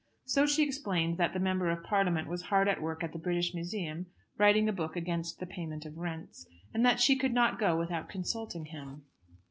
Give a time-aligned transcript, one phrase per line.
[0.25, 3.53] So she explained that the Member of Parliament was hard at work at the British
[3.53, 7.77] Museum, writing a book against the payment of rents, and that she could not go
[7.77, 9.03] without consulting him.